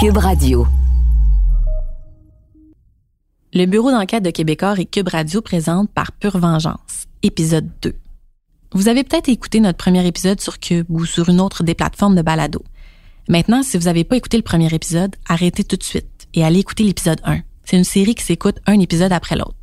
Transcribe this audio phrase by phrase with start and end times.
[0.00, 0.64] Cube Radio.
[3.52, 7.96] Le bureau d'enquête de Québécois et Cube Radio présente par pure vengeance, épisode 2.
[8.74, 12.14] Vous avez peut-être écouté notre premier épisode sur Cube ou sur une autre des plateformes
[12.14, 12.62] de balado.
[13.28, 16.60] Maintenant, si vous n'avez pas écouté le premier épisode, arrêtez tout de suite et allez
[16.60, 17.40] écouter l'épisode 1.
[17.64, 19.56] C'est une série qui s'écoute un épisode après l'autre.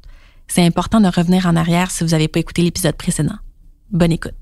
[0.50, 3.38] C'est important de revenir en arrière si vous n'avez pas écouté l'épisode précédent.
[3.90, 4.34] Bonne écoute.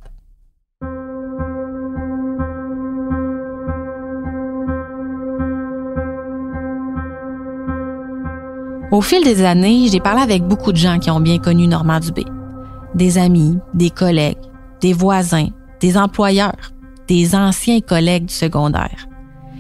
[8.94, 12.00] Au fil des années, j'ai parlé avec beaucoup de gens qui ont bien connu Normand
[12.00, 12.26] Dubé.
[12.94, 14.38] Des amis, des collègues,
[14.82, 15.48] des voisins,
[15.80, 16.74] des employeurs,
[17.08, 19.08] des anciens collègues du secondaire.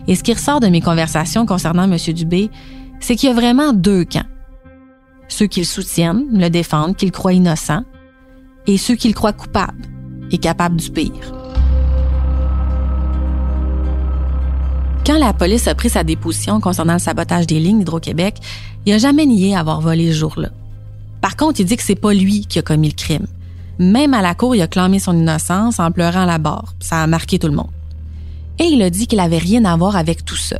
[0.08, 1.98] Et ce qui ressort de mes conversations concernant M.
[2.14, 2.52] Dubé,
[3.00, 4.30] c'est qu'il y a vraiment deux camps.
[5.30, 7.82] Ceux qui le soutiennent, le défendent, qui le croient innocent,
[8.68, 9.82] et ceux qui le croient coupable
[10.30, 11.43] et capable du pire.
[15.06, 18.38] Quand la police a pris sa déposition concernant le sabotage des lignes d'Hydro-Québec,
[18.86, 20.50] il n'a jamais nié avoir volé ce jour-là.
[21.20, 23.28] Par contre, il dit que c'est pas lui qui a commis le crime.
[23.80, 26.74] Même à la cour, il a clamé son innocence en pleurant à la barre.
[26.80, 27.72] Ça a marqué tout le monde.
[28.60, 30.58] Et il a dit qu'il avait rien à voir avec tout ça.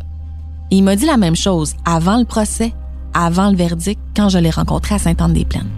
[0.72, 2.74] Il m'a dit la même chose avant le procès,
[3.14, 5.70] avant le verdict, quand je l'ai rencontré à Sainte-Anne-des-Plaines.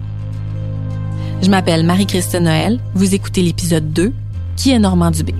[1.42, 2.80] Je m'appelle Marie-Christine Noël.
[2.94, 4.12] Vous écoutez l'épisode 2,
[4.56, 5.34] Qui est Normand Dubé?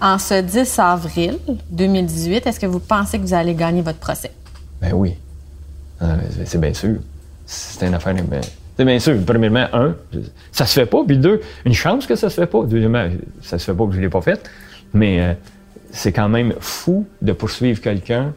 [0.00, 1.38] En ce 10 avril
[1.70, 4.32] 2018, est-ce que vous pensez que vous allez gagner votre procès?
[4.80, 5.14] Ben oui.
[6.00, 6.96] Ah, c'est bien sûr.
[7.44, 8.14] C'est une affaire.
[8.14, 8.40] Ben,
[8.76, 9.16] c'est bien sûr.
[9.26, 9.94] Premièrement, un,
[10.52, 11.04] ça se fait pas.
[11.06, 12.62] Puis deux, une chance que ça se fait pas.
[12.64, 13.08] Deuxièmement,
[13.42, 14.48] ça se fait pas que je l'ai pas fait.
[14.94, 15.34] Mais euh,
[15.90, 18.32] c'est quand même fou de poursuivre quelqu'un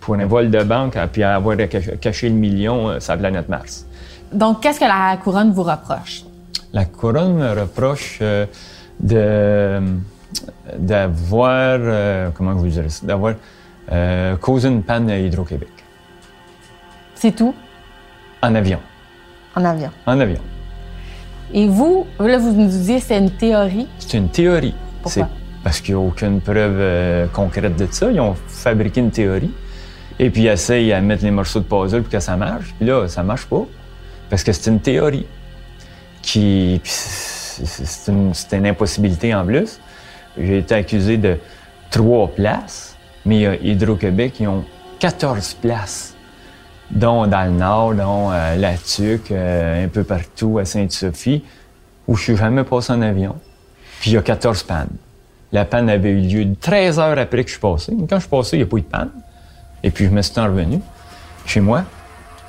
[0.00, 1.56] pour un vol de banque puis avoir
[2.00, 3.86] caché le million euh, sur la planète Mars.
[4.32, 6.24] Donc, qu'est-ce que la couronne vous reproche?
[6.72, 8.46] La couronne me reproche euh,
[8.98, 9.80] de
[10.76, 13.34] d'avoir, euh, comment vous dire d'avoir
[13.92, 15.68] euh, causé une panne à Hydro-Québec.
[17.14, 17.54] C'est tout?
[18.42, 18.80] En avion.
[19.54, 19.90] En avion.
[20.06, 20.40] En avion.
[21.54, 23.88] Et vous, là, vous nous disiez c'est une théorie?
[23.98, 24.74] C'est une théorie.
[25.02, 25.28] Pourquoi?
[25.62, 28.10] Parce qu'il n'y a aucune preuve euh, concrète de ça.
[28.10, 29.52] Ils ont fabriqué une théorie.
[30.18, 32.74] Et puis ils essayent à mettre les morceaux de puzzle pour que ça marche.
[32.78, 33.64] Puis là, ça marche pas.
[34.30, 35.26] Parce que c'est une théorie.
[36.22, 36.80] Qui.
[36.84, 39.80] C'est une, une impossibilité en plus.
[40.38, 41.38] J'ai été accusé de
[41.90, 44.64] trois places, mais Hydro-Québec, ils ont
[44.98, 46.14] 14 places,
[46.90, 51.42] dont dans le Nord, dont euh, La Tuque, euh, un peu partout à Sainte-Sophie,
[52.06, 53.36] où je suis jamais passé en avion.
[54.00, 54.88] Puis il y a 14 pannes.
[55.52, 57.96] La panne avait eu lieu 13 heures après que je suis passé.
[58.08, 59.10] quand je suis passé, il n'y a pas eu de panne.
[59.82, 60.80] Et puis je me suis revenu
[61.44, 61.84] chez moi.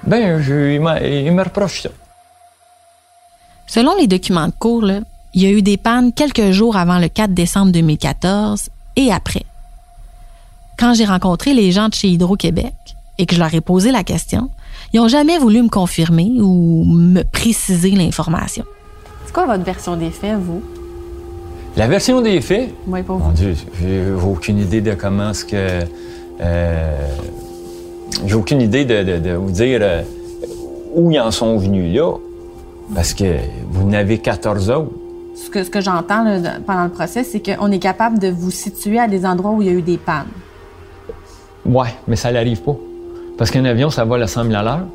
[0.04, 1.90] Ben, je, il, me reproche ça.
[3.66, 5.00] Selon les documents de cours, là,
[5.38, 9.44] il y a eu des pannes quelques jours avant le 4 décembre 2014 et après.
[10.80, 12.74] Quand j'ai rencontré les gens de chez Hydro-Québec
[13.20, 14.50] et que je leur ai posé la question,
[14.92, 18.64] ils n'ont jamais voulu me confirmer ou me préciser l'information.
[19.28, 20.64] C'est quoi votre version des faits, vous?
[21.76, 22.74] La version des faits?
[22.88, 23.26] Oui, pour vous.
[23.26, 25.82] Mon Dieu, j'ai aucune idée de comment ce que.
[26.42, 27.08] Euh,
[28.26, 30.02] j'ai aucune idée de, vous dire euh,
[30.96, 32.16] où ils en sont venus là,
[32.96, 33.36] parce que
[33.70, 34.97] vous n'avez 14 autres
[35.44, 36.26] ce que, ce que j'entends
[36.66, 39.68] pendant le procès, c'est qu'on est capable de vous situer à des endroits où il
[39.68, 40.26] y a eu des pannes.
[41.66, 42.76] Ouais, mais ça n'arrive pas.
[43.38, 44.88] Parce qu'un avion, ça vole à 100 000 à l'heure.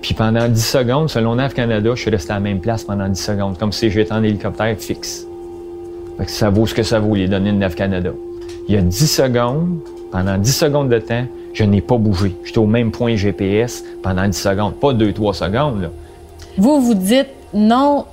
[0.00, 3.08] Puis pendant 10 secondes, selon NAV Canada, je suis resté à la même place pendant
[3.08, 5.26] 10 secondes, comme si j'étais en hélicoptère fixe.
[6.18, 8.10] Fait que ça vaut ce que ça vaut, les données de NAV Canada.
[8.68, 9.78] Il y a 10 secondes,
[10.10, 12.34] pendant 10 secondes de temps, je n'ai pas bougé.
[12.44, 15.82] J'étais au même point GPS pendant 10 secondes, pas 2-3 secondes.
[15.82, 15.90] Là.
[16.56, 18.06] Vous, vous dites non,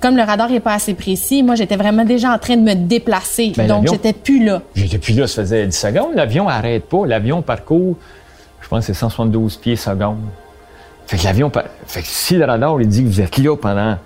[0.00, 2.74] comme le radar n'est pas assez précis, moi, j'étais vraiment déjà en train de me
[2.74, 3.52] déplacer.
[3.56, 4.62] Ben, donc, j'étais plus là.
[4.74, 6.14] J'étais plus là, ça faisait 10 secondes.
[6.14, 7.06] L'avion n'arrête pas.
[7.06, 7.96] L'avion parcourt,
[8.60, 10.18] je pense c'est 172 pieds secondes.
[11.06, 11.50] Fait que l'avion...
[11.86, 13.96] Fait que si le radar, il dit que vous êtes là pendant...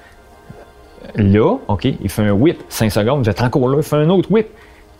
[1.15, 3.79] Là, OK, il fait un whip, 5 secondes, vous êtes encore là.
[3.79, 4.49] Il fait un autre whip,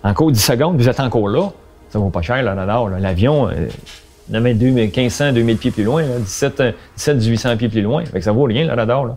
[0.03, 1.51] encore 10 secondes, vous êtes encore là.
[1.91, 2.89] Ça vaut pas cher, le radar.
[2.89, 3.49] L'avion...
[3.49, 3.69] Euh,
[4.29, 6.61] il y en a 1500, 2000 pieds plus loin, 17,
[6.97, 8.05] 17, 1800 pieds plus loin.
[8.05, 9.05] Fait que ça vaut rien, le radar.
[9.05, 9.17] Là.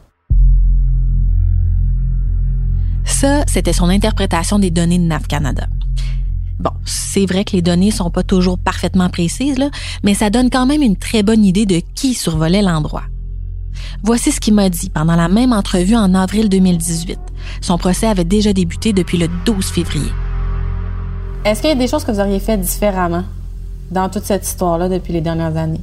[3.20, 5.68] Ça, c'était son interprétation des données de NAV Canada.
[6.58, 9.70] Bon, c'est vrai que les données sont pas toujours parfaitement précises, là,
[10.06, 13.04] mais ça donne quand même une très bonne idée de qui survolait l'endroit.
[14.04, 17.20] Voici ce qu'il m'a dit pendant la même entrevue en avril 2018.
[17.60, 20.14] Son procès avait déjà débuté depuis le 12 février.
[21.44, 23.26] Est-ce qu'il y a des choses que vous auriez fait différemment
[23.92, 25.82] dans toute cette histoire-là depuis les dernières années?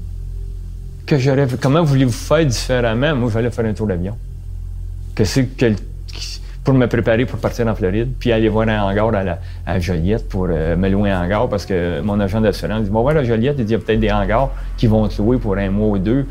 [1.04, 1.46] que j'aurais.
[1.60, 3.14] Comment voulez-vous faire différemment?
[3.14, 4.16] Moi, j'allais faire un tour d'avion.
[5.14, 5.74] Qu'est-ce que.
[6.66, 9.78] Pour me préparer pour partir en Floride, puis aller voir un hangar à, la, à
[9.78, 13.22] Joliette pour euh, me louer un hangar parce que mon agent d'assurance dit Bon, voilà,
[13.22, 15.90] Joliette, il dit y a peut-être des hangars qui vont te louer pour un mois
[15.90, 16.26] ou deux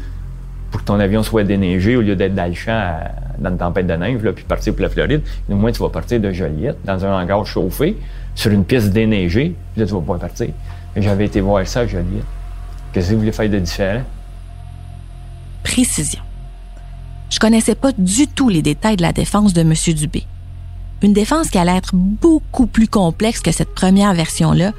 [0.71, 2.99] pour que ton avion soit déneigé au lieu d'être dans le champ
[3.39, 5.21] dans une tempête de neige, là, puis partir pour la Floride.
[5.49, 7.95] Au moins, tu vas partir de Joliette dans un hangar chauffé
[8.35, 10.49] sur une piste déneigée, puis là, tu vas pouvoir partir.
[10.97, 12.25] J'avais été voir ça à Joliette.
[12.91, 14.03] Qu'est-ce que vous voulez faire de différent?
[15.63, 16.24] Précision.
[17.29, 19.73] Je connaissais pas du tout les détails de la défense de M.
[19.95, 20.23] Dubé.
[21.01, 24.71] Une défense qui allait être beaucoup plus complexe que cette première version-là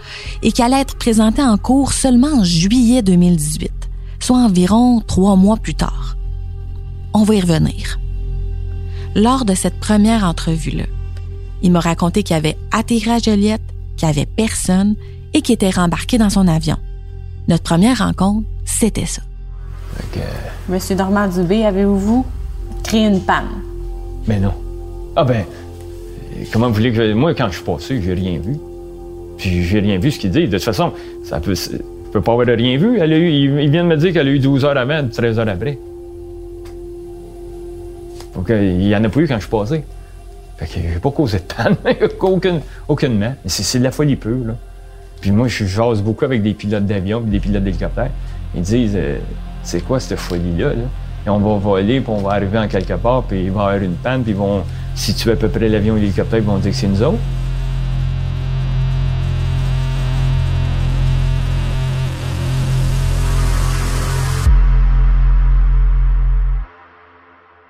[0.42, 3.70] et qui allait être présentée en cours seulement en juillet 2018,
[4.18, 6.16] soit environ trois mois plus tard.
[7.12, 7.98] On va y revenir.
[9.14, 10.84] Lors de cette première entrevue-là,
[11.62, 13.62] il m'a raconté qu'il avait atterri à Joliette,
[13.96, 14.96] qu'il n'y avait personne
[15.32, 16.76] et qu'il était rembarqué dans son avion.
[17.48, 19.22] Notre première rencontre, c'était ça.
[20.68, 22.26] Monsieur Normand Dubé, avez-vous
[22.82, 23.48] créé une panne?
[24.26, 24.52] Mais non.
[25.14, 25.44] Ah ben,
[26.52, 27.12] comment vous voulez que...
[27.12, 28.56] Moi, quand je suis passé, j'ai rien vu.
[29.38, 30.46] Puis j'ai rien vu ce qu'il dit.
[30.46, 31.54] De toute façon, ça peut...
[31.54, 32.98] Je peux pas avoir rien vu.
[32.98, 33.30] Elle a eu...
[33.30, 35.78] Il vient de me dire qu'elle a eu 12 heures avant, 13 heures après.
[38.34, 39.84] Donc, il y en a pas eu quand je suis passé.
[40.58, 41.76] Fait que j'ai pas causé de panne,
[42.20, 43.34] aucune, aucunement.
[43.46, 44.54] C'est de la folie pure, là.
[45.20, 48.10] Puis moi, je jase beaucoup avec des pilotes d'avion et des pilotes d'hélicoptère.
[48.54, 49.18] Ils disent, euh,
[49.66, 50.72] c'est quoi cette folie-là?
[51.26, 53.64] Et on va voler, puis on va arriver en quelque part, puis il va y
[53.64, 54.62] avoir une panne, puis ils vont
[54.94, 57.18] situer à peu près l'avion et l'hélicoptère, ils vont dire que c'est nous autres.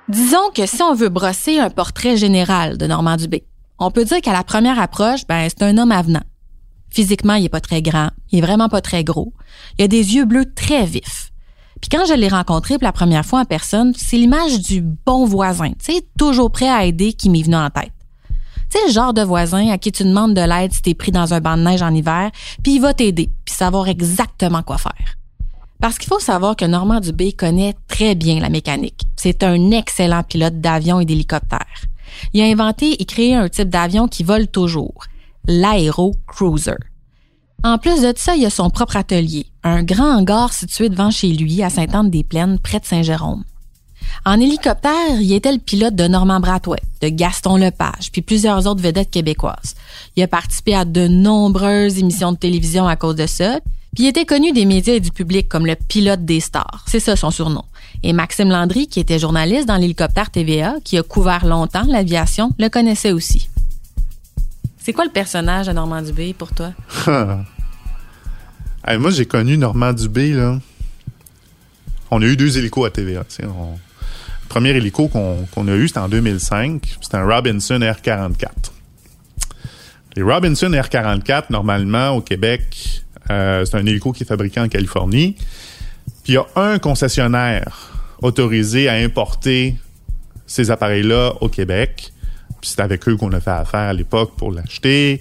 [0.08, 3.44] Disons que si on veut brosser un portrait général de Normand Dubé,
[3.78, 6.22] on peut dire qu'à la première approche, ben, c'est un homme avenant.
[6.90, 9.32] Physiquement, il est pas très grand, il est vraiment pas très gros.
[9.78, 11.32] Il a des yeux bleus très vifs.
[11.90, 15.70] Quand je l'ai rencontré pour la première fois en personne, c'est l'image du bon voisin,
[15.70, 17.92] tu sais, toujours prêt à aider qui m'est venu en tête.
[18.28, 21.12] Tu sais, le genre de voisin à qui tu demandes de l'aide si t'es pris
[21.12, 22.30] dans un banc de neige en hiver,
[22.64, 25.16] puis il va t'aider, puis savoir exactement quoi faire.
[25.80, 29.02] Parce qu'il faut savoir que Normand Dubé connaît très bien la mécanique.
[29.14, 31.66] C'est un excellent pilote d'avion et d'hélicoptère.
[32.32, 35.04] Il a inventé et créé un type d'avion qui vole toujours,
[35.46, 36.76] l'Aero Cruiser.
[37.64, 41.28] En plus de ça, il a son propre atelier, un grand hangar situé devant chez
[41.28, 43.44] lui à Sainte-Anne-des-Plaines, près de Saint-Jérôme.
[44.24, 48.82] En hélicoptère, il était le pilote de Normand Bratouet, de Gaston Lepage, puis plusieurs autres
[48.82, 49.74] vedettes québécoises.
[50.16, 53.60] Il a participé à de nombreuses émissions de télévision à cause de ça,
[53.94, 56.84] puis il était connu des médias et du public comme le pilote des stars.
[56.86, 57.64] C'est ça son surnom.
[58.02, 62.68] Et Maxime Landry, qui était journaliste dans l'hélicoptère TVA, qui a couvert longtemps l'aviation, le
[62.68, 63.48] connaissait aussi.
[64.86, 66.70] C'est quoi le personnage de Normand Dubé pour toi?
[67.08, 67.44] moi,
[69.10, 70.32] j'ai connu Normand Dubé.
[72.12, 73.24] On a eu deux hélicos à TVA.
[73.40, 73.48] Le
[74.48, 76.98] premier hélico qu'on a eu, c'était en 2005.
[77.02, 78.46] C'était un Robinson R44.
[80.14, 83.02] Les Robinson R44, normalement, au Québec,
[83.32, 85.34] euh, c'est un hélico qui est fabriqué en Californie.
[86.22, 87.90] Puis il y a un concessionnaire
[88.22, 89.74] autorisé à importer
[90.46, 92.12] ces appareils-là au Québec.
[92.66, 95.20] Puis c'est avec eux qu'on a fait affaire à l'époque pour l'acheter.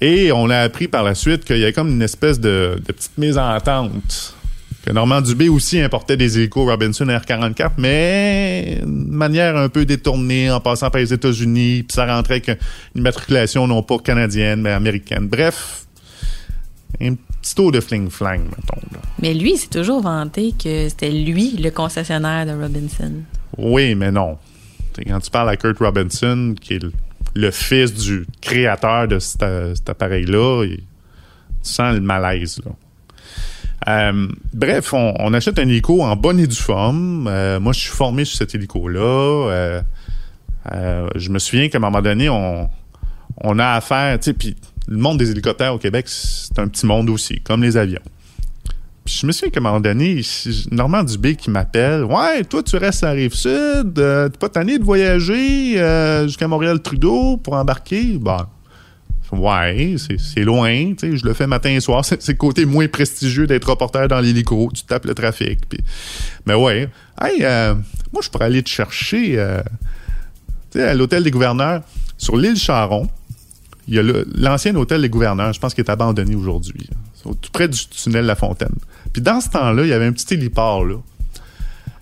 [0.00, 2.92] Et on a appris par la suite qu'il y avait comme une espèce de, de
[2.92, 4.36] petite mésentente.
[4.84, 10.52] Que Normand Dubé aussi importait des hélicos Robinson R44, mais de manière un peu détournée,
[10.52, 12.60] en passant par les États-Unis, puis ça rentrait avec
[12.94, 15.26] une matriculation non pas canadienne, mais américaine.
[15.26, 15.86] Bref,
[17.00, 19.00] un petit tour de fling-flang, mettons.
[19.20, 23.14] Mais lui, c'est toujours vanté que c'était lui le concessionnaire de Robinson.
[23.58, 24.38] Oui, mais non.
[25.06, 26.82] Quand tu parles à Kurt Robinson, qui est
[27.34, 29.42] le, fils du créateur de cet,
[29.88, 30.80] appareil-là, tu
[31.62, 32.60] sens le malaise.
[33.88, 37.26] Euh, bref, on, achète un hélico en bonne et due forme.
[37.28, 39.80] Euh, moi, je suis formé sur cet hélico-là.
[40.72, 44.18] Euh, je me souviens qu'à un moment donné, on, a affaire,
[44.88, 48.02] le monde des hélicoptères au Québec, c'est un petit monde aussi, comme les avions.
[49.10, 50.22] Je me souviens qu'à un moment donné,
[50.70, 52.04] Normand Dubé qui m'appelle.
[52.04, 56.28] Ouais, toi, tu restes à la rive sud, euh, t'es pas tanné de voyager euh,
[56.28, 58.18] jusqu'à Montréal-Trudeau pour embarquer?
[58.20, 58.46] Ben,
[59.32, 62.04] ouais, c'est loin, je le fais matin et soir.
[62.04, 64.70] C'est le côté moins prestigieux d'être reporter dans l'hélico.
[64.72, 65.58] Tu tapes le trafic.
[66.46, 66.88] Mais ouais,
[67.20, 67.74] hey, euh,
[68.12, 71.82] moi, je pourrais aller te chercher à l'hôtel des gouverneurs
[72.16, 73.08] sur l'île Charon
[73.90, 74.02] il y a
[74.36, 76.88] l'ancien hôtel des gouverneurs, je pense qu'il est abandonné aujourd'hui,
[77.22, 78.74] tout près du tunnel La Fontaine.
[79.12, 80.96] Puis dans ce temps-là, il y avait un petit héliport là.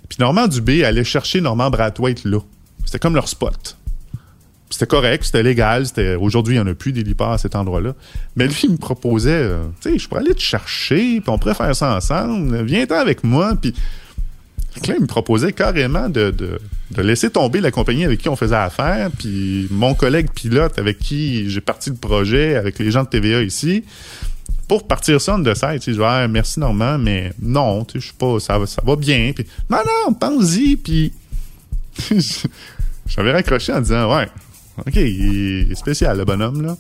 [0.08, 2.38] Puis Normand Dubé allait chercher Normand Brathwaite là.
[2.84, 3.76] C'était comme leur spot.
[4.70, 5.86] C'était correct, c'était légal.
[5.86, 7.94] C'était Aujourd'hui, il n'y en a plus d'héliports à cet endroit-là.
[8.36, 11.38] Mais lui, il me proposait, euh, tu sais, je pourrais aller te chercher, puis on
[11.38, 12.62] pourrait faire ça ensemble.
[12.64, 13.54] Viens-t'en avec moi.
[13.60, 13.74] Puis
[14.86, 16.60] là, il me proposait carrément de, de,
[16.90, 19.10] de, laisser tomber la compagnie avec qui on faisait affaire.
[19.18, 23.42] Puis mon collègue pilote avec qui j'ai parti le projet, avec les gens de TVA
[23.42, 23.84] ici,
[24.68, 28.04] pour partir ça de ça, tu sais, je merci Normand, mais non, tu sais, je
[28.06, 29.32] suis pas, ça, ça va bien.
[29.34, 30.76] Puis, non, non, pense-y.
[30.76, 31.12] Puis
[33.06, 34.28] j'avais raccroché en disant, ouais,
[34.86, 36.76] OK, il est spécial, le bonhomme, là.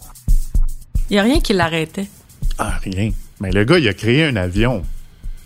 [1.08, 2.06] Il n'y a rien qui l'arrêtait.
[2.58, 3.10] Ah, rien.
[3.40, 4.82] Mais le gars, il a créé un avion.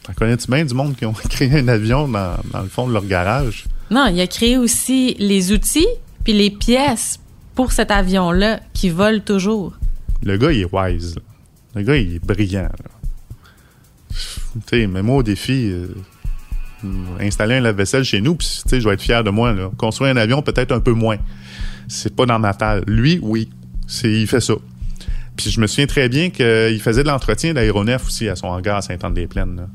[0.02, 3.06] T'en connais-tu bien du monde qui ont créé un avion dans, le fond de leur
[3.06, 3.66] garage?
[3.90, 5.86] Non, il a créé aussi les outils
[6.24, 7.20] puis les pièces
[7.54, 9.74] pour cet avion-là qui vole toujours.
[10.24, 11.16] Le gars, il est wise.
[11.74, 12.68] Le gars, il est brillant.
[14.10, 15.88] Tu sais, mais moi, au défi, euh,
[17.20, 19.52] installer un lave-vaisselle chez nous, puis je vais être fier de moi.
[19.52, 19.70] Là.
[19.78, 21.18] Construire un avion, peut-être un peu moins
[21.92, 22.84] c'est pas dans ma table.
[22.90, 23.48] Lui, oui,
[24.04, 24.54] il fait ça.
[25.36, 28.78] Puis je me souviens très bien qu'il faisait de l'entretien d'aéronef aussi à son hangar
[28.78, 29.68] à Saint-Anne-des-Plaines.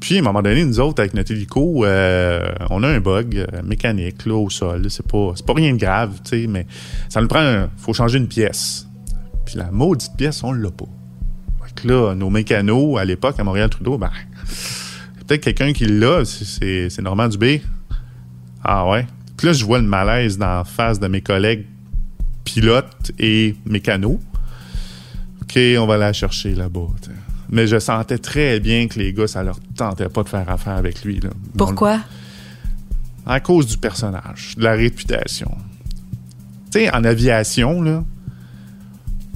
[0.00, 3.36] Puis, à un moment donné, nous autres, avec notre hélico, euh, on a un bug
[3.36, 4.88] euh, mécanique là, au sol.
[4.90, 6.68] C'est pas, pas rien de grave, tu sais, mais
[7.08, 7.64] ça nous prend...
[7.64, 8.87] Il faut changer une pièce.
[9.48, 10.84] Puis la maudite pièce, on l'a pas.
[11.64, 14.10] Fait là, nos mécanos, à l'époque, à Montréal-Trudeau, ben,
[15.26, 17.62] peut-être quelqu'un qui l'a, c'est Normand Dubé.
[18.62, 19.06] Ah ouais?
[19.38, 21.64] Puis là, je vois le malaise dans la face de mes collègues
[22.44, 24.18] pilotes et mécanos.
[25.40, 26.88] OK, on va la chercher là-bas.
[27.48, 30.76] Mais je sentais très bien que les gars, ça leur tentait pas de faire affaire
[30.76, 31.20] avec lui.
[31.56, 32.00] Pourquoi?
[33.24, 35.50] à cause du personnage, de la réputation.
[36.70, 38.04] Tu sais, en aviation, là,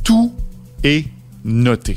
[0.02, 0.32] tout
[0.84, 1.06] est
[1.44, 1.96] noté.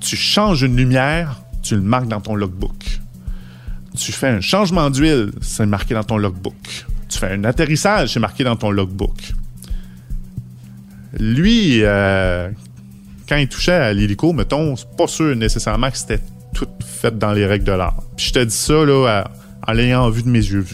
[0.00, 3.00] Tu changes une lumière, tu le marques dans ton logbook
[3.98, 6.86] tu fais un changement d'huile, c'est marqué dans ton logbook.
[7.08, 9.32] Tu fais un atterrissage, c'est marqué dans ton logbook.
[11.18, 12.50] Lui, euh,
[13.28, 16.20] quand il touchait à l'hélico, mettons, c'est pas sûr nécessairement que c'était
[16.54, 18.02] tout fait dans les règles de l'art.
[18.16, 19.30] Puis je te dis ça là,
[19.66, 20.66] en l'ayant vu de mes yeux.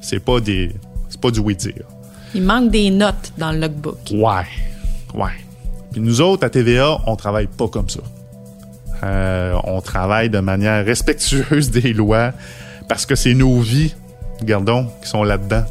[0.00, 0.72] C'est pas des,
[1.08, 1.84] c'est pas du oui dire.
[2.34, 3.98] Il manque des notes dans le logbook.
[4.12, 4.46] Ouais,
[5.14, 5.30] ouais.
[5.92, 8.00] Puis nous autres à TVA, on travaille pas comme ça.
[9.04, 12.32] Euh, on travaille de manière respectueuse des lois
[12.88, 13.94] parce que c'est nos vies,
[14.42, 15.64] gardons, qui sont là-dedans.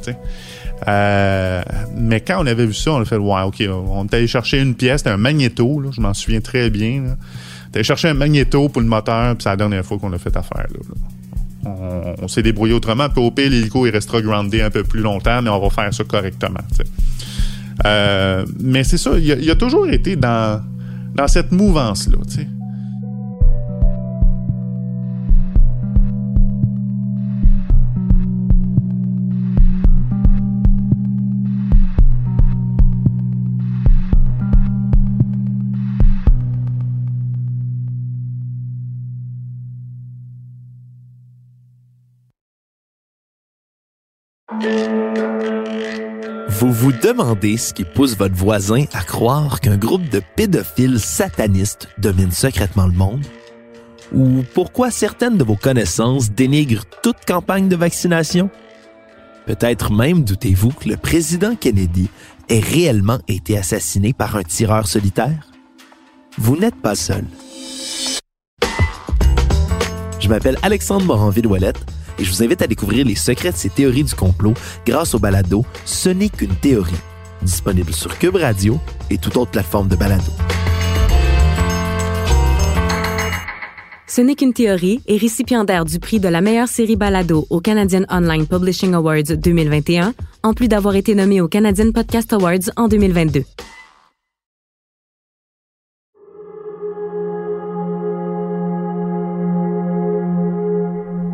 [0.88, 1.64] Euh,
[1.96, 4.62] mais quand on avait vu ça, on a fait ouais, ok, on est allé chercher
[4.62, 7.04] une pièce, c'était un magnéto, je m'en souviens très bien.
[7.04, 10.14] On est allé chercher un magnéto pour le moteur, puis c'est la dernière fois qu'on
[10.14, 10.68] a fait affaire.
[11.66, 13.10] On, s'est débrouillé autrement.
[13.10, 15.94] Puis au pire, l'hélico il restera groundé un peu plus longtemps, mais on va faire
[15.94, 16.62] ça correctement.
[17.86, 20.62] Euh, mais c'est ça, il a, toujours été dans,
[21.16, 22.18] dans cette mouvance-là.
[46.60, 51.88] Vous vous demandez ce qui pousse votre voisin à croire qu'un groupe de pédophiles satanistes
[52.00, 53.24] domine secrètement le monde?
[54.12, 58.50] Ou pourquoi certaines de vos connaissances dénigrent toute campagne de vaccination?
[59.46, 62.10] Peut-être même doutez-vous que le président Kennedy
[62.50, 65.52] ait réellement été assassiné par un tireur solitaire?
[66.40, 67.26] Vous n'êtes pas seul.
[70.20, 71.86] Je m'appelle Alexandre Moranville-Ouellette
[72.20, 74.54] et je vous invite à découvrir les secrets de ces théories du complot
[74.86, 76.94] grâce au balado Ce n'est qu'une théorie,
[77.42, 80.32] disponible sur Cube Radio et toute autre plateforme de balado.
[84.10, 88.04] Ce n'est qu'une théorie est récipiendaire du prix de la meilleure série balado au Canadian
[88.10, 93.44] Online Publishing Awards 2021, en plus d'avoir été nommé au Canadian Podcast Awards en 2022.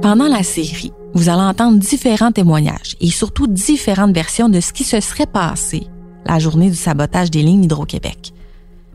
[0.04, 4.84] Pendant la série, vous allez entendre différents témoignages et surtout différentes versions de ce qui
[4.84, 5.88] se serait passé
[6.26, 8.34] la journée du sabotage des lignes Hydro-Québec.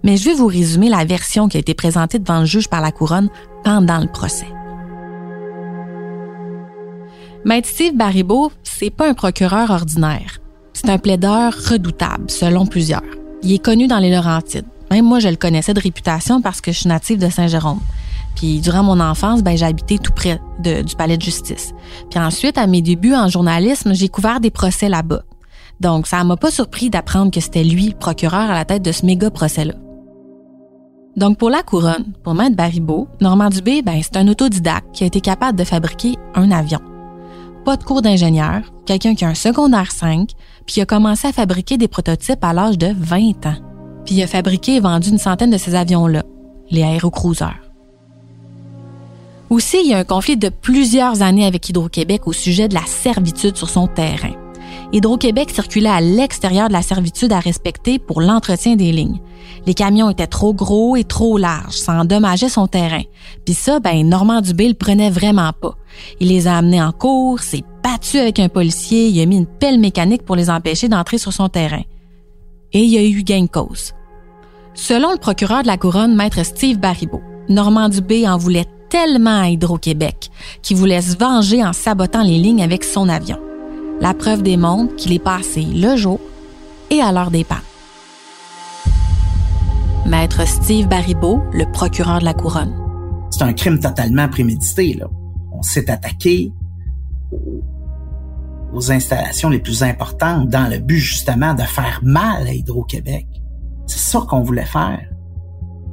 [0.05, 2.83] Mais je vais vous résumer la version qui a été présentée devant le juge par
[2.83, 3.31] la couronne
[3.65, 4.49] pendant le procès.
[7.47, 10.41] Maître Steve Baribeau, c'est pas un procureur ordinaire.
[10.75, 13.01] C'est un plaideur redoutable, selon plusieurs.
[13.43, 14.67] Il est connu dans les Laurentides.
[14.91, 17.81] Même moi, je le connaissais de réputation parce que je suis native de Saint-Jérôme.
[18.39, 21.73] Puis durant mon enfance, ben, j'ai tout près du palais de justice.
[22.09, 25.23] Puis ensuite, à mes débuts en journalisme, j'ai couvert des procès là-bas.
[25.81, 29.05] Donc, ça m'a pas surpris d'apprendre que c'était lui, procureur à la tête de ce
[29.05, 29.75] méga procès-là.
[31.17, 35.09] Donc, pour la couronne, pour Maître Baribeau, Normand Dubé, ben, c'est un autodidacte qui a
[35.09, 36.81] été capable de fabriquer un avion.
[37.65, 40.31] Pas de cours d'ingénieur, quelqu'un qui a un secondaire 5,
[40.65, 43.57] puis il a commencé à fabriquer des prototypes à l'âge de 20 ans.
[44.05, 46.23] Puis il a fabriqué et vendu une centaine de ces avions-là,
[46.71, 47.68] les aérocruisers.
[49.51, 52.85] Aussi, il y a un conflit de plusieurs années avec Hydro-Québec au sujet de la
[52.85, 54.33] servitude sur son terrain.
[54.93, 59.21] Hydro-Québec circulait à l'extérieur de la servitude à respecter pour l'entretien des lignes.
[59.67, 63.03] Les camions étaient trop gros et trop larges, ça endommageait son terrain.
[63.45, 65.75] Puis ça, ben Normand Dubé le prenait vraiment pas.
[66.21, 69.47] Il les a amenés en cours, s'est battu avec un policier, il a mis une
[69.47, 71.83] pelle mécanique pour les empêcher d'entrer sur son terrain.
[72.73, 73.93] Et il y a eu gain de cause.
[74.75, 79.49] Selon le procureur de la couronne, maître Steve Baribeau, Normand Dubé en voulait tellement à
[79.49, 80.31] Hydro-Québec
[80.63, 83.39] qu'il voulait se venger en sabotant les lignes avec son avion.
[84.01, 86.21] La preuve démontre qu'il est passé le jour
[86.91, 87.59] et à l'heure des pannes.
[90.07, 92.75] Maître Steve Baribeau, le procureur de la couronne.
[93.31, 94.95] C'est un crime totalement prémédité.
[94.95, 95.07] Là.
[95.53, 96.53] On s'est attaqué
[98.73, 103.27] aux installations les plus importantes dans le but justement de faire mal à Hydro-Québec.
[103.87, 105.01] C'est ça qu'on voulait faire.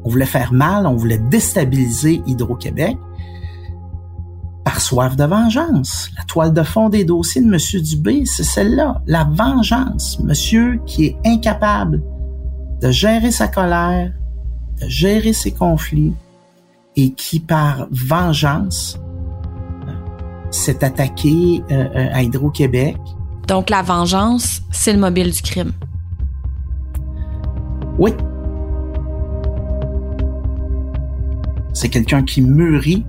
[0.06, 2.98] On voulait faire mal, on voulait déstabiliser Hydro-Québec
[4.64, 6.10] par soif de vengeance.
[6.18, 7.82] La toile de fond des dossiers de M.
[7.82, 10.20] Dubé, c'est celle-là, la vengeance.
[10.20, 12.04] Monsieur qui est incapable
[12.82, 14.12] de gérer sa colère,
[14.82, 16.14] de gérer ses conflits
[16.96, 19.00] et qui, par vengeance,
[20.52, 22.98] s'est attaqué euh, euh, à Hydro-Québec.
[23.48, 25.74] Donc la vengeance, c'est le mobile du crime.
[31.86, 33.06] C'est quelqu'un qui mûrit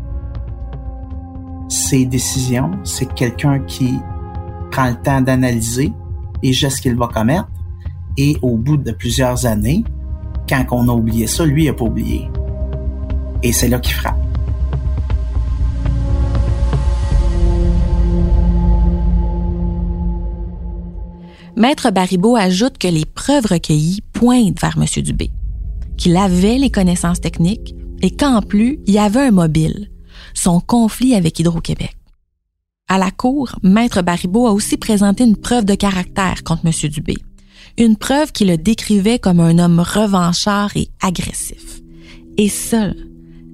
[1.67, 2.73] ses décisions.
[2.85, 3.95] C'est quelqu'un qui
[4.71, 5.95] prend le temps d'analyser
[6.43, 7.49] les gestes qu'il va commettre.
[8.19, 9.83] Et au bout de plusieurs années,
[10.47, 12.29] quand on a oublié ça, lui, n'a pas oublié.
[13.43, 14.19] Et c'est là qu'il frappe.
[21.57, 25.03] Maître Baribeau ajoute que les preuves recueillies pointent vers M.
[25.03, 25.31] Dubé,
[25.97, 29.91] qu'il avait les connaissances techniques et qu'en plus, il y avait un mobile,
[30.35, 31.97] son conflit avec Hydro-Québec.
[32.89, 36.91] À la cour, Maître Baribeau a aussi présenté une preuve de caractère contre M.
[36.91, 37.17] Dubé,
[37.79, 41.81] une preuve qui le décrivait comme un homme revanchard et agressif.
[42.39, 42.93] Et ça,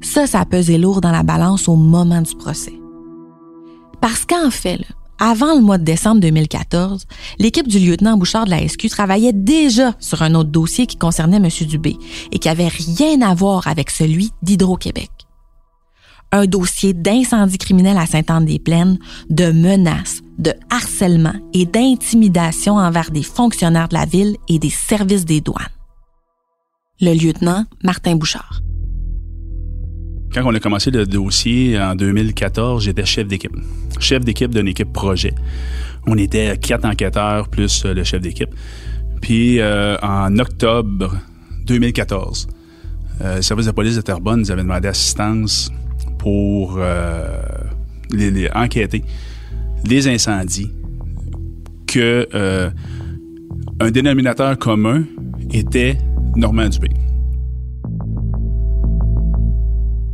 [0.02, 2.78] ça, ça pesé lourd dans la balance au moment du procès.
[4.00, 4.80] Parce qu'en fait,
[5.18, 7.06] avant le mois de décembre 2014,
[7.38, 11.36] l'équipe du lieutenant Bouchard de la SQ travaillait déjà sur un autre dossier qui concernait
[11.36, 11.48] M.
[11.66, 11.96] Dubé
[12.32, 15.10] et qui avait rien à voir avec celui d'Hydro-Québec.
[16.32, 18.98] Un dossier d'incendie criminel à Sainte-Anne-des-Plaines,
[19.28, 25.26] de menaces, de harcèlement et d'intimidation envers des fonctionnaires de la ville et des services
[25.26, 25.66] des douanes.
[27.00, 28.62] Le lieutenant Martin Bouchard.
[30.34, 33.54] Quand on a commencé le dossier en 2014, j'étais chef d'équipe.
[34.00, 35.34] Chef d'équipe d'une équipe projet.
[36.06, 38.48] On était quatre enquêteurs plus euh, le chef d'équipe.
[39.20, 41.14] Puis euh, en octobre
[41.66, 42.48] 2014,
[43.20, 45.70] euh, le service de police de Terrebonne nous avait demandé assistance
[46.18, 46.78] pour
[48.10, 49.04] les, enquêter
[49.84, 50.70] des incendies
[51.86, 52.26] que
[53.80, 55.04] un dénominateur commun
[55.52, 55.98] était
[56.36, 56.88] Normand Dubé.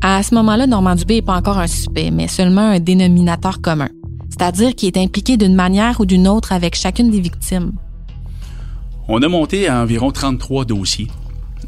[0.01, 3.89] À ce moment-là, Normand Dubé n'est pas encore un suspect, mais seulement un dénominateur commun,
[4.31, 7.73] c'est-à-dire qu'il est impliqué d'une manière ou d'une autre avec chacune des victimes.
[9.09, 11.09] On a monté à environ 33 dossiers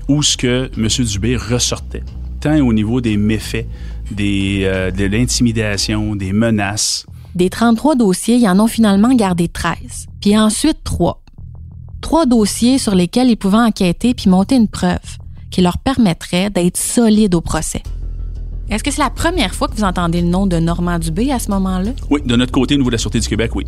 [0.08, 1.06] où ce que M.
[1.06, 2.04] Dubé ressortait,
[2.40, 3.66] tant au niveau des méfaits,
[4.12, 7.06] des, euh, de l'intimidation, des menaces.
[7.34, 11.22] Des 33 dossiers, ils en ont finalement gardé 13, puis ensuite 3.
[12.00, 15.18] Trois dossiers sur lesquels ils pouvaient enquêter puis monter une preuve
[15.50, 17.82] qui leur permettrait d'être solides au procès.
[18.70, 21.40] Est-ce que c'est la première fois que vous entendez le nom de Normand Dubé à
[21.40, 21.90] ce moment-là?
[22.08, 23.66] Oui, de notre côté, au niveau de la Sûreté du Québec, oui.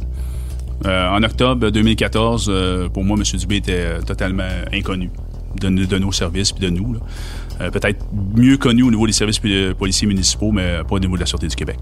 [0.87, 3.25] Euh, en octobre 2014, euh, pour moi, M.
[3.39, 5.11] Dubé était euh, totalement inconnu
[5.61, 6.97] de, nos services puis de nous.
[7.59, 9.41] Peut-être mieux connu au niveau des services
[9.79, 11.79] policiers municipaux, mais pas au niveau de la Sûreté du Québec.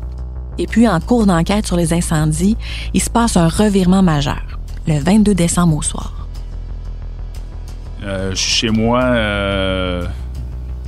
[0.59, 2.57] Et puis, en cours d'enquête sur les incendies,
[2.93, 6.27] il se passe un revirement majeur, le 22 décembre au soir.
[8.03, 9.03] je suis chez moi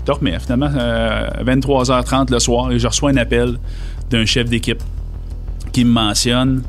[0.05, 3.59] dormais finalement à 23h30 le soir et je reçois un appel
[4.11, 4.83] d'un chef d'équipe
[5.73, 6.63] qui me mentionne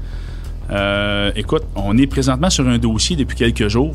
[0.71, 3.93] euh, écoute, on est présentement sur un dossier depuis quelques jours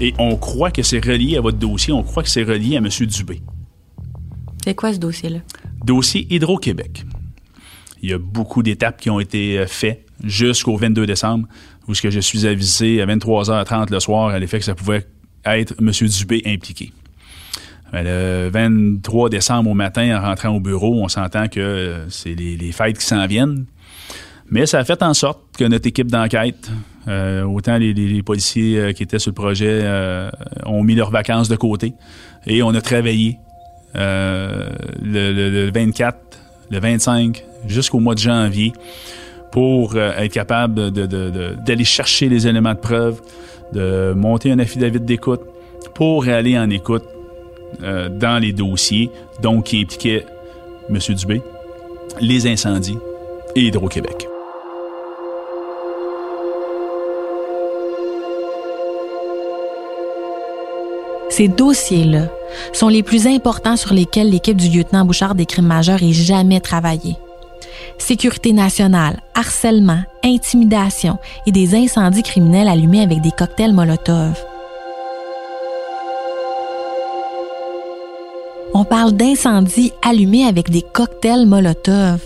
[0.00, 2.78] et on croit que c'est relié à votre dossier, on croit que c'est relié à
[2.78, 2.88] M.
[2.88, 3.42] Dubé.
[4.64, 5.38] C'est quoi ce dossier-là?
[5.84, 7.04] Dossier Hydro-Québec.
[8.02, 11.46] Il y a beaucoup d'étapes qui ont été euh, faites jusqu'au 22 décembre,
[11.86, 15.06] où ce que je suis avisé à 23h30 le soir à l'effet que ça pouvait
[15.44, 15.90] être M.
[16.08, 16.92] Dubé impliqué.
[17.92, 22.34] Ben, le 23 décembre au matin, en rentrant au bureau, on s'entend que euh, c'est
[22.34, 23.64] les, fêtes qui s'en viennent.
[24.50, 26.70] Mais ça a fait en sorte que notre équipe d'enquête
[27.08, 29.84] Euh, autant les, policiers euh, qui étaient sur le projet
[30.64, 31.94] ont mis leurs vacances de côté
[32.48, 33.38] et on a travaillé
[33.94, 34.66] le,
[35.04, 36.18] le- le 24,
[36.72, 38.72] le 25 jusqu'au mois de janvier
[39.52, 43.20] pour être capable d'aller chercher les éléments de preuve,
[43.72, 45.42] de monter un affidavit d'écoute
[45.94, 47.04] pour aller en écoute
[47.82, 49.10] euh, dans les dossiers,
[49.42, 50.26] donc qui impliquaient
[50.88, 50.98] M.
[51.14, 51.42] Dubé,
[52.20, 52.98] les incendies
[53.54, 54.28] et Hydro-Québec.
[61.28, 62.28] Ces dossiers-là
[62.72, 66.60] sont les plus importants sur lesquels l'équipe du lieutenant Bouchard des crimes majeurs ait jamais
[66.60, 67.16] travaillé.
[67.98, 74.34] Sécurité nationale, harcèlement, intimidation et des incendies criminels allumés avec des cocktails Molotov.
[78.78, 82.20] On parle d'incendies allumés avec des cocktails Molotov.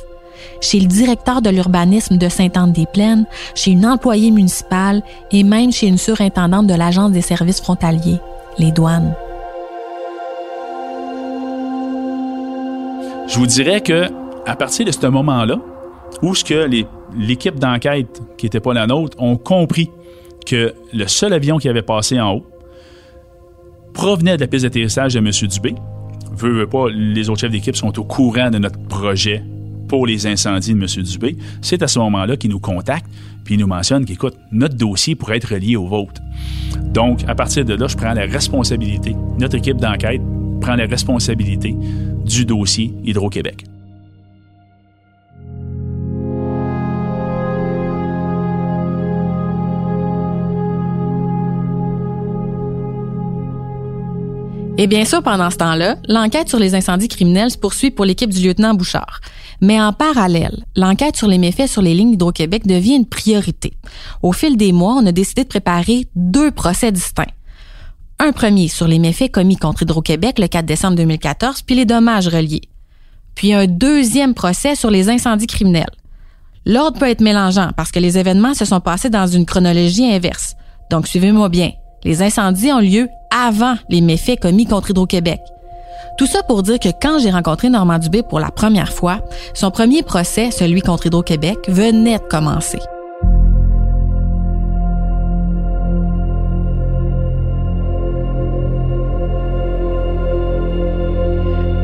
[0.60, 5.96] Chez le directeur de l'urbanisme de Sainte-Anne-des-Plaines, chez une employée municipale et même chez une
[5.96, 8.18] surintendante de l'Agence des services frontaliers,
[8.58, 9.14] les douanes.
[13.28, 14.06] Je vous dirais que
[14.44, 15.54] à partir de ce moment-là,
[16.20, 16.68] où ce que
[17.16, 19.88] l'équipe d'enquête qui n'était pas la nôtre ont compris
[20.44, 22.46] que le seul avion qui avait passé en haut
[23.92, 25.30] provenait de la piste d'atterrissage de M.
[25.48, 25.76] Dubé.
[26.32, 29.42] Veux, pas, les autres chefs d'équipe sont au courant de notre projet
[29.88, 31.02] pour les incendies de M.
[31.02, 31.36] Dubé.
[31.62, 33.10] C'est à ce moment-là qu'ils nous contactent
[33.44, 36.20] puis ils nous mentionnent qu'écoute, notre dossier pourrait être relié au vôtre.
[36.92, 40.20] Donc, à partir de là, je prends la responsabilité, notre équipe d'enquête
[40.60, 41.74] prend la responsabilité
[42.24, 43.64] du dossier Hydro-Québec.
[54.80, 58.30] Et bien sûr, pendant ce temps-là, l'enquête sur les incendies criminels se poursuit pour l'équipe
[58.30, 59.20] du lieutenant Bouchard.
[59.60, 63.74] Mais en parallèle, l'enquête sur les méfaits sur les lignes d'Hydro-Québec devient une priorité.
[64.22, 67.26] Au fil des mois, on a décidé de préparer deux procès distincts.
[68.18, 72.28] Un premier sur les méfaits commis contre Hydro-Québec le 4 décembre 2014, puis les dommages
[72.28, 72.62] reliés.
[73.34, 75.92] Puis un deuxième procès sur les incendies criminels.
[76.64, 80.54] L'ordre peut être mélangeant parce que les événements se sont passés dans une chronologie inverse.
[80.90, 81.72] Donc suivez-moi bien.
[82.02, 85.40] Les incendies ont lieu avant les méfaits commis contre Hydro-Québec.
[86.16, 89.20] Tout ça pour dire que quand j'ai rencontré Normand Dubé pour la première fois,
[89.54, 92.78] son premier procès, celui contre Hydro-Québec, venait de commencer.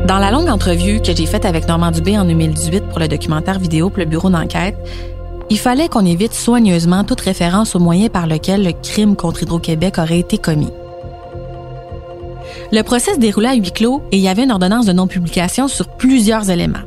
[0.07, 3.59] Dans la longue entrevue que j'ai faite avec Normand Dubé en 2018 pour le documentaire
[3.59, 4.77] vidéo pour le bureau d'enquête,
[5.49, 9.97] il fallait qu'on évite soigneusement toute référence au moyen par lequel le crime contre Hydro-Québec
[9.97, 10.71] aurait été commis.
[12.71, 15.67] Le procès se déroulait à huis clos et il y avait une ordonnance de non-publication
[15.67, 16.83] sur plusieurs éléments.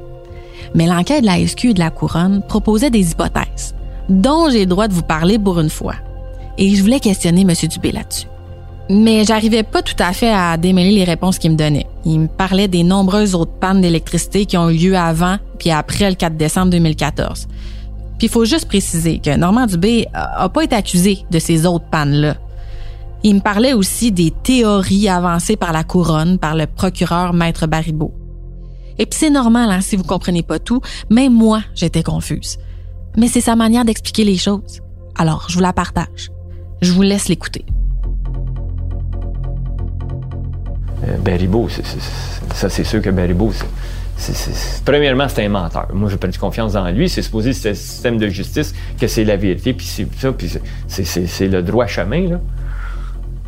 [0.75, 3.75] Mais l'enquête de la SQ et de la Couronne proposait des hypothèses,
[4.09, 5.95] dont j'ai le droit de vous parler pour une fois.
[6.59, 7.53] Et je voulais questionner M.
[7.69, 8.27] Dubé là-dessus.
[8.91, 11.87] Mais j'arrivais pas tout à fait à démêler les réponses qu'il me donnait.
[12.05, 16.11] Il me parlait des nombreuses autres pannes d'électricité qui ont eu lieu avant puis après
[16.11, 17.47] le 4 décembre 2014.
[18.21, 21.65] Puis il faut juste préciser que Normand Dubé a a pas été accusé de ces
[21.65, 22.37] autres pannes-là.
[23.23, 28.13] Il me parlait aussi des théories avancées par la couronne, par le procureur Maître Baribeau.
[28.99, 32.59] Et puis c'est normal, hein, si vous comprenez pas tout, même moi, j'étais confuse.
[33.17, 34.83] Mais c'est sa manière d'expliquer les choses.
[35.17, 36.31] Alors, je vous la partage.
[36.83, 37.65] Je vous laisse l'écouter.
[41.09, 41.17] Euh,
[42.53, 43.51] ça c'est sûr que Baribeau,
[44.85, 45.89] premièrement, c'est un menteur.
[45.93, 47.09] Moi, j'ai perdu confiance dans lui.
[47.09, 50.51] C'est supposé c'est le système de justice que c'est la vérité, puis c'est ça, puis
[50.89, 52.39] c'est- le droit chemin.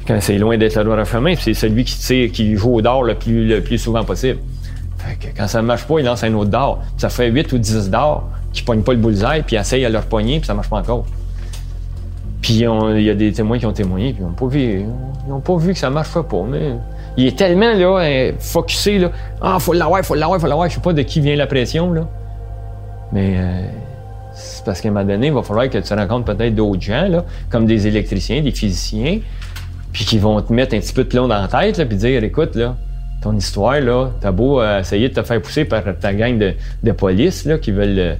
[0.06, 3.02] Quand c'est loin d'être le droit chemin, c'est celui qui tire, qui joue au dard
[3.02, 4.38] le plus, souvent possible.
[4.98, 6.78] Fait que quand ça ne marche pas, il lance un autre dard.
[6.96, 9.88] Ça fait 8 ou 10 dards qui ne pognent pas le bullseye, puis essayent à
[9.88, 11.06] leur pogner, puis ça marche pas encore.
[12.40, 14.84] Puis il y a des témoins qui ont témoigné, puis ils n'ont pas vu,
[15.44, 16.42] pas vu que ça marcherait pas.
[16.48, 16.72] Mais
[17.16, 20.68] il est tellement là, hein, focusé là, ah faut l'avoir, faut l'avoir, faut l'avoir.
[20.68, 22.06] Je sais pas de qui vient la pression là.
[23.12, 23.66] Mais euh,
[24.34, 27.08] c'est parce qu'à un moment donné, il va falloir que tu rencontres peut-être d'autres gens
[27.08, 29.20] là, comme des électriciens, des physiciens,
[29.92, 31.96] puis qui vont te mettre un petit peu de plomb dans la tête, là, puis
[31.96, 32.76] dire, écoute là,
[33.22, 36.92] ton histoire là, t'as beau euh, essayer de te faire pousser par ta gang de,
[36.92, 38.14] police là, qui veulent euh,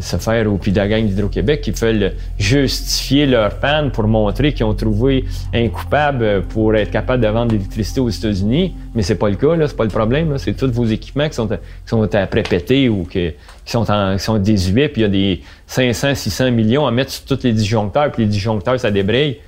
[0.00, 4.64] se faire, puis de la gang d'Hydro-Québec qui veulent justifier leur panne pour montrer qu'ils
[4.66, 8.74] ont trouvé un coupable pour être capable de vendre l'électricité aux États-Unis.
[8.94, 10.36] Mais c'est pas le cas, là, c'est pas le problème.
[10.38, 13.30] C'est tous vos équipements qui sont, qui sont après pétés ou que-
[13.64, 16.90] qui sont, en, qui sont désuets, puis il y a des 500, 600 millions à
[16.90, 19.38] mettre sur tous les disjoncteurs, puis les disjoncteurs, ça débraye.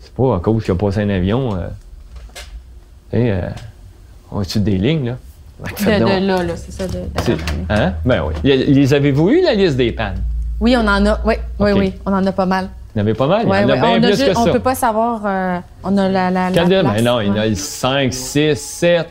[0.00, 1.54] C'est pas à cause qu'il a passé un avion.
[1.54, 1.68] Euh,
[3.14, 3.48] euh,
[4.30, 5.18] au-dessus des lignes, là.
[5.76, 6.08] Faites donc.
[6.08, 6.86] là, là, c'est ça.
[6.86, 7.36] De, C'est-
[7.70, 7.94] Hein?
[8.04, 8.34] Ben oui.
[8.44, 10.22] Les avez-vous eu, la liste des pannes?
[10.60, 11.20] Oui, on en a.
[11.24, 12.68] Oui, oui, oui, on en a pas mal.
[12.94, 13.42] Il y en avait pas mal.
[13.42, 14.52] Il y Ouais, en a ouais, bien on, a plus juste- que on ça.
[14.52, 15.20] peut pas savoir.
[15.24, 16.30] euh, on a la.
[16.30, 19.08] la, la de- place, mais non, il y en a 5, 6, 7.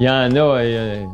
[0.00, 0.38] Il y en a.
[0.38, 1.04] euh,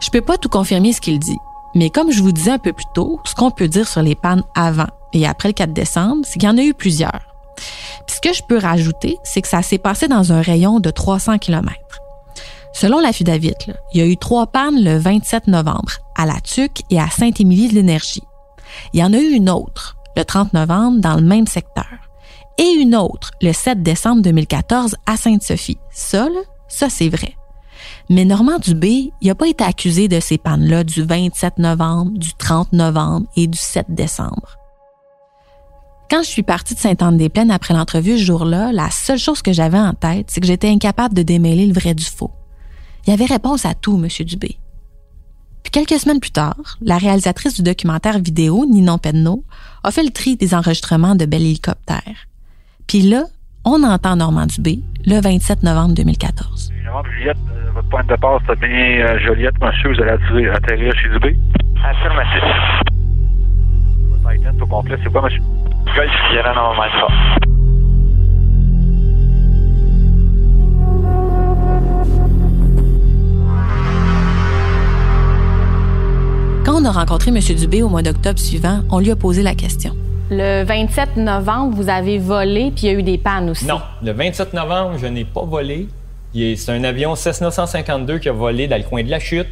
[0.00, 1.38] Je peux pas tout confirmer ce qu'il dit,
[1.74, 4.14] mais comme je vous disais un peu plus tôt, ce qu'on peut dire sur les
[4.14, 7.35] pannes avant et après le 4 décembre, c'est qu'il y en a eu plusieurs.
[8.06, 10.90] Puis ce que je peux rajouter, c'est que ça s'est passé dans un rayon de
[10.90, 11.74] 300 km.
[12.72, 16.82] Selon l'affidavit, là, il y a eu trois pannes le 27 novembre, à La Tuque
[16.90, 18.22] et à Saint-Émilie de l'Énergie.
[18.92, 21.86] Il y en a eu une autre, le 30 novembre, dans le même secteur.
[22.58, 25.78] Et une autre, le 7 décembre 2014, à Sainte-Sophie.
[25.90, 26.28] Ça,
[26.68, 27.34] ça c'est vrai.
[28.08, 32.34] Mais Normand Dubé, il n'a pas été accusé de ces pannes-là du 27 novembre, du
[32.34, 34.55] 30 novembre et du 7 décembre.
[36.08, 39.78] Quand je suis partie de Sainte-Anne-des-Plaines après l'entrevue ce jour-là, la seule chose que j'avais
[39.78, 42.30] en tête, c'est que j'étais incapable de démêler le vrai du faux.
[43.06, 44.08] Il y avait réponse à tout, M.
[44.24, 44.56] Dubé.
[45.64, 49.42] Puis quelques semaines plus tard, la réalisatrice du documentaire vidéo, Ninon Penneau,
[49.82, 52.28] a fait le tri des enregistrements de Bel Hélicoptère.
[52.86, 53.24] Puis là,
[53.64, 56.70] on entend Normand Dubé le 27 novembre 2014.
[56.84, 60.94] Jean Juliette, euh, votre point de départ, bien euh, Joliette, monsieur, vous allez atterrir, atterrir
[61.02, 61.36] chez Dubé?
[61.84, 62.44] Affirmatif.
[64.10, 65.42] Votre item au complet, c'est quoi, monsieur?
[65.94, 67.06] Golf Sierra Novembre Alpha.
[76.64, 77.38] Quand on a rencontré M.
[77.38, 79.94] Dubé au mois d'octobre suivant, on lui a posé la question.
[80.30, 83.64] Le 27 novembre, vous avez volé, puis il y a eu des pannes aussi.
[83.66, 85.86] Non, le 27 novembre, je n'ai pas volé.
[86.34, 89.46] C'est un avion Cessna 152 qui a volé dans le coin de la chute.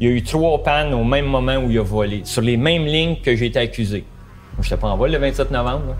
[0.00, 2.56] Il y a eu trois pannes au même moment où il a volé, sur les
[2.56, 4.04] mêmes lignes que j'ai été accusé.
[4.60, 5.82] Je n'étais pas en vol le 27 novembre.
[5.88, 5.94] là.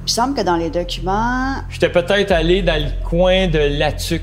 [0.00, 4.22] Il me semble que dans les documents, J'étais peut-être allé dans le coin de Latuc.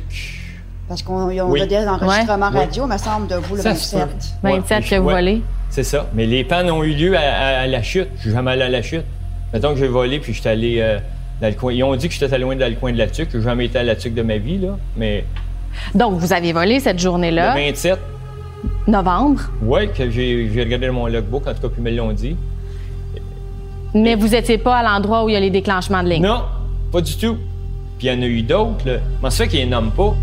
[0.87, 1.67] parce qu'on Oui.
[1.67, 2.59] des enregistrements Ouais.
[2.59, 4.09] radio, il me semble, de vous le Ça se 27.
[4.41, 4.49] peut.
[4.49, 5.41] 27 Ouais, que vous volez.
[5.69, 6.07] C'est ça.
[6.13, 8.07] Mais les pannes ont eu lieu à, à- à la chute.
[8.17, 9.03] Je suis jamais allé à la chute.
[9.53, 10.97] Mettons que j'ai volé puis j'étais allé euh,
[11.41, 11.73] dans le coin.
[11.73, 13.29] Ils ont dit que j'étais allé loin dans le coin de la tuque.
[13.33, 14.77] J'ai jamais été à la tuque de ma vie, là.
[14.95, 15.25] Mais
[15.93, 17.99] Donc, vous avez volé cette journée-là, le 27,
[18.87, 22.35] novembre, ouais, que j'ai regardé mon logbook, en tout cas, puis ils me l'ont dit.
[23.93, 26.23] mais vous n'étiez pas à l'endroit où il y a les déclenchements de ligne?
[26.23, 26.43] Non,
[26.91, 27.37] pas du tout.
[27.97, 29.29] Puis il y en a eu d'autres, là.
[29.29, 30.15] Ça fait qu'ils les nomment pas?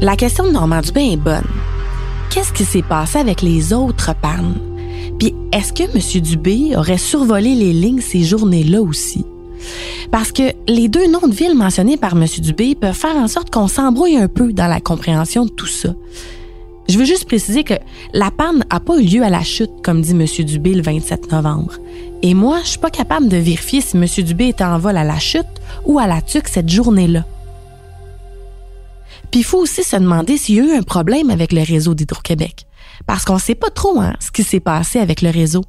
[0.00, 1.46] La question de Normand Dubé est bonne.
[2.30, 4.54] Qu'est-ce qui s'est passé avec les autres pannes?
[5.18, 6.22] Puis est-ce que M.
[6.22, 9.24] Dubé aurait survolé les lignes ces journées-là aussi?
[10.10, 12.26] Parce que les deux noms de villes mentionnés par M.
[12.38, 15.94] Dubé peuvent faire en sorte qu'on s'embrouille un peu dans la compréhension de tout ça.
[16.88, 17.74] Je veux juste préciser que
[18.12, 20.24] la panne n'a pas eu lieu à la chute, comme dit M.
[20.44, 21.74] Dubé le 27 novembre.
[22.22, 24.04] Et moi, je suis pas capable de vérifier si M.
[24.24, 25.46] Dubé était en vol à la chute
[25.84, 27.24] ou à la tuque cette journée-là.
[29.30, 31.94] Puis il faut aussi se demander s'il y a eu un problème avec le réseau
[31.94, 32.66] d'Hydro-Québec.
[33.06, 35.64] Parce qu'on sait pas trop hein, ce qui s'est passé avec le réseau.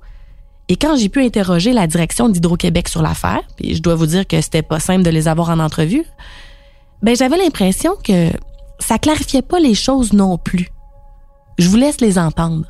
[0.70, 4.28] Et quand j'ai pu interroger la direction d'Hydro-Québec sur l'affaire, puis je dois vous dire
[4.28, 6.06] que c'était pas simple de les avoir en entrevue,
[7.02, 8.30] ben j'avais l'impression que
[8.80, 10.70] ça clarifiait pas les choses non plus.
[11.58, 12.66] Je vous laisse les entendre.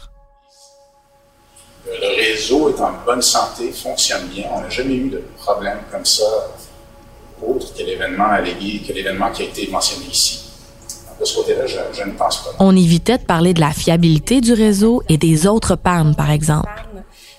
[1.86, 4.46] Le réseau est en bonne santé, fonctionne bien.
[4.54, 6.24] On n'a jamais eu de problème comme ça,
[7.42, 10.44] autre que l'événement allégué, que l'événement qui a été mentionné ici.
[11.20, 12.50] De ce côté-là, je, je ne pense pas.
[12.60, 16.70] On évitait de parler de la fiabilité du réseau et des autres pannes, par exemple.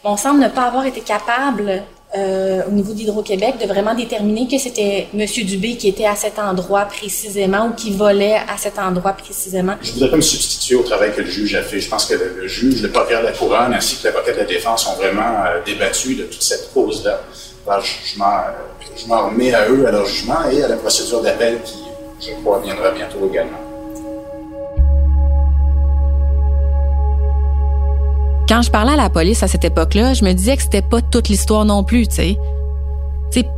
[0.04, 1.82] On semble ne pas avoir été capable,
[2.16, 5.26] euh, au niveau d'Hydro-Québec, de vraiment déterminer que c'était M.
[5.44, 9.74] Dubé qui était à cet endroit précisément ou qui volait à cet endroit précisément.
[9.82, 11.80] Je ne voudrais pas me substituer au travail que le juge a fait.
[11.80, 14.44] Je pense que le, juge, le procureur de la couronne ainsi que l'avocat de la
[14.44, 17.20] défense ont vraiment euh, débattu de toute cette cause-là.
[18.06, 18.18] Je
[19.08, 21.78] m'en remets à eux, à leur jugement et à la procédure d'appel qui,
[22.20, 23.67] je crois, viendra bientôt également.
[28.48, 31.02] Quand je parlais à la police à cette époque-là, je me disais que c'était pas
[31.02, 32.38] toute l'histoire non plus, tu sais.
[33.30, 33.48] Tu sais,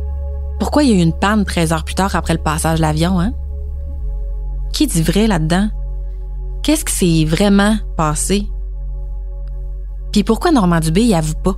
[0.59, 2.81] pourquoi il y a eu une panne 13 heures plus tard après le passage de
[2.81, 3.31] l'avion, hein?
[4.73, 5.69] Qui dit vrai là-dedans?
[6.61, 8.49] Qu'est-ce qui s'est vraiment passé?
[10.11, 11.55] Puis pourquoi Normand Dubé y avoue pas?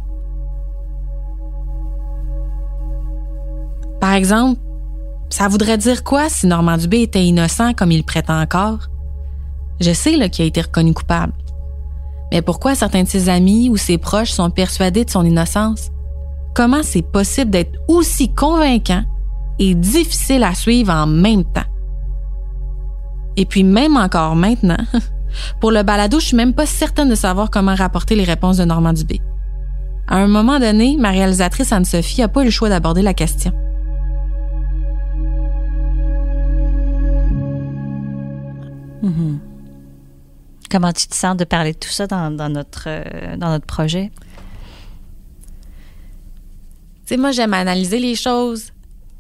[4.00, 4.62] Par exemple,
[5.30, 8.90] ça voudrait dire quoi si Normand Dubé était innocent comme il prétend encore?
[9.82, 11.34] Je sais qu'il a été reconnu coupable.
[12.34, 15.92] Mais pourquoi certains de ses amis ou ses proches sont persuadés de son innocence?
[16.56, 19.04] Comment c'est possible d'être aussi convaincant
[19.60, 21.62] et difficile à suivre en même temps?
[23.38, 24.80] Et puis même encore maintenant,
[25.62, 28.66] pour le balado, je suis même pas certaine de savoir comment rapporter les réponses de
[28.66, 29.22] Normand Dubé.
[30.08, 33.52] À un moment donné, ma réalisatrice Anne-Sophie a pas eu le choix d'aborder la question.
[39.04, 39.53] Mm-hmm.
[40.74, 44.12] Comment tu te sens de parler de tout ça dans, notre, euh, dans notre projet?
[47.06, 48.72] Tu sais, moi, j'aime analyser les choses,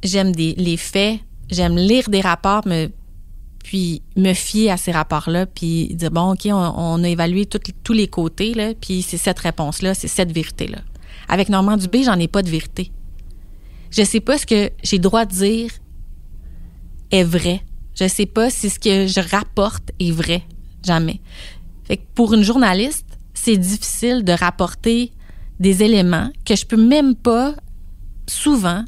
[0.01, 1.19] j'aime les faits,
[1.51, 2.87] j'aime lire des rapports, me,
[3.63, 8.07] puis me fier à ces rapports-là, puis dire, bon, OK, on, a évalué tous les
[8.07, 10.79] côtés, là, puis c'est cette réponse-là, c'est cette vérité-là.
[11.29, 12.91] Avec Normand Dubé, j'en ai pas de vérité.
[13.91, 15.69] Je sais pas ce que j'ai droit de dire
[17.11, 17.61] est vrai.
[17.93, 20.41] Je sais pas si ce que je rapporte est vrai.
[20.83, 21.21] Jamais.
[21.85, 25.11] Fait que pour une journaliste, c'est difficile de rapporter
[25.59, 27.55] des éléments que je peux même pas
[28.27, 28.83] souvent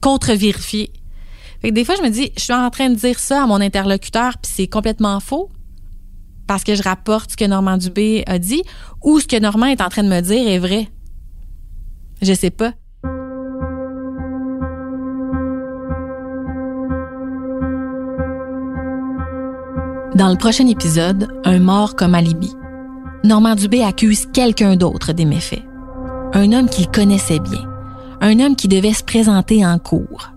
[0.00, 0.92] contre-vérifier.
[1.60, 3.46] Fait que des fois, je me dis, je suis en train de dire ça à
[3.46, 5.50] mon interlocuteur, puis c'est complètement faux
[6.46, 8.64] parce que je rapporte ce que Normand Dubé a dit
[9.04, 10.88] ou ce que Normand est en train de me dire est vrai.
[12.22, 12.72] Je sais pas.
[20.20, 22.52] Dans le prochain épisode, Un mort comme alibi,
[23.24, 25.62] Normand Dubé accuse quelqu'un d'autre des méfaits.
[26.34, 27.66] Un homme qu'il connaissait bien.
[28.20, 30.28] Un homme qui devait se présenter en cours,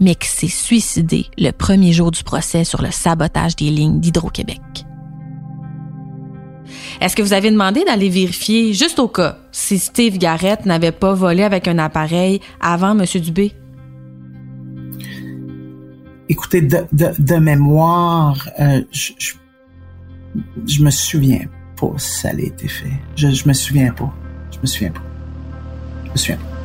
[0.00, 4.60] mais qui s'est suicidé le premier jour du procès sur le sabotage des lignes d'Hydro-Québec.
[7.00, 11.14] Est-ce que vous avez demandé d'aller vérifier, juste au cas, si Steve Garrett n'avait pas
[11.14, 13.04] volé avec un appareil avant M.
[13.22, 13.52] Dubé?
[16.28, 19.12] Écoutez, de, de, de mémoire, euh, je,
[20.66, 22.90] je, me souviens pas si ça a été fait.
[23.14, 24.12] Je, je me souviens pas.
[24.50, 25.02] Je me souviens pas.
[26.04, 26.56] Je me souviens pas.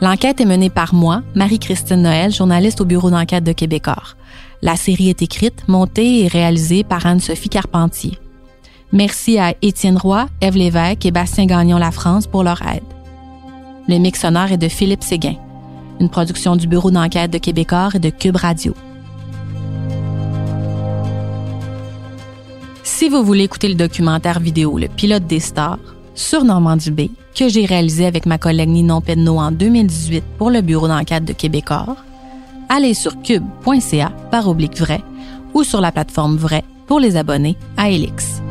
[0.00, 4.16] L'enquête est menée par moi, Marie-Christine Noël, journaliste au bureau d'enquête de Québecor.
[4.60, 8.18] La série est écrite, montée et réalisée par Anne-Sophie Carpentier.
[8.92, 12.82] Merci à Étienne Roy, Ève Lévesque et Bastien Gagnon La France pour leur aide.
[13.88, 15.36] Le mix sonore est de Philippe Séguin,
[16.00, 18.74] une production du bureau d'enquête de Québecor et de Cube Radio.
[22.82, 25.78] Si vous voulez écouter le documentaire vidéo Le pilote des stars
[26.14, 30.60] sur Normand Dubé, que j'ai réalisé avec ma collègue Ninon Pedneau en 2018 pour le
[30.60, 31.96] bureau d'enquête de Québecor,
[32.68, 35.02] allez sur cube.ca par oblique vrai
[35.52, 38.43] ou sur la plateforme vrai pour les abonnés à Elix.